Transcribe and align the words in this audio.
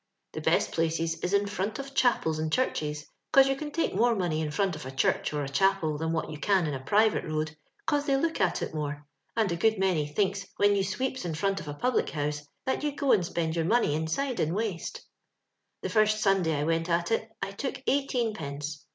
The 0.33 0.41
b^t 0.41 0.71
places 0.71 1.19
is 1.19 1.31
in 1.31 1.45
front 1.45 1.77
of 1.77 1.93
chapels 1.93 2.39
and 2.39 2.51
churches, 2.51 3.05
'cause 3.31 3.47
you 3.47 3.55
can 3.55 3.69
take 3.69 3.93
more 3.93 4.15
money 4.15 4.41
in 4.41 4.49
front 4.49 4.75
of 4.75 4.83
a 4.83 4.89
church 4.91 5.31
or 5.31 5.43
a 5.43 5.47
chapel 5.47 5.99
than 5.99 6.11
wot 6.11 6.31
you 6.31 6.39
can 6.39 6.65
in 6.65 6.73
a 6.73 6.79
private 6.83 7.23
road, 7.23 7.55
'cos 7.85 8.07
they 8.07 8.17
look 8.17 8.41
at 8.41 8.63
it 8.63 8.73
more, 8.73 9.05
and 9.37 9.51
a 9.51 9.55
good 9.55 9.77
many 9.77 10.07
thinks 10.07 10.47
when 10.57 10.75
you 10.75 10.83
sweeps 10.83 11.23
in 11.23 11.35
front 11.35 11.59
of 11.59 11.67
a 11.67 11.75
public 11.75 12.09
house 12.09 12.41
that 12.65 12.81
yon 12.81 12.95
go 12.95 13.11
and 13.11 13.25
si)end 13.25 13.53
your 13.53 13.65
money 13.65 13.93
inside 13.93 14.39
in 14.39 14.55
waste. 14.55 15.03
The 15.83 15.89
first 15.89 16.19
Sunday 16.19 16.59
I 16.61 16.63
went 16.63 16.89
at 16.89 17.11
it, 17.11 17.29
I 17.43 17.51
took 17.51 17.75
eighteenpence. 17.85 18.83